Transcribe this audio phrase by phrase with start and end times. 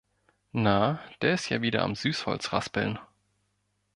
[0.53, 2.97] Na, der ist ja wieder am Süßholz raspeln.